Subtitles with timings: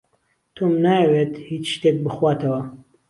[0.55, 2.61] تۆم نایەوێت هێچ شتێک بخواتەوە.